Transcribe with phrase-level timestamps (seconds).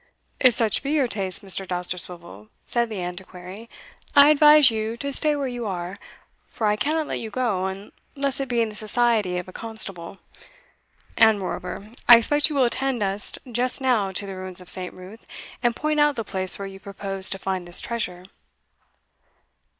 [0.39, 1.67] "If such be your taste, Mr.
[1.67, 3.69] Dousterswivel," said the Antiquary,
[4.15, 5.95] "I advise you to stay where you are,
[6.47, 7.67] for I cannot let you go,
[8.15, 10.17] unless it be in the society of a constable;
[11.17, 14.91] and, moreover, I expect you will attend us just now to the ruins of St.
[14.91, 15.23] Ruth,
[15.61, 18.23] and point out the place where you propose to find this treasure."